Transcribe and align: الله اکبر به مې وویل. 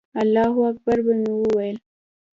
الله 0.21 0.53
اکبر 0.69 0.97
به 1.05 1.13
مې 1.19 1.31
وویل. 1.39 1.77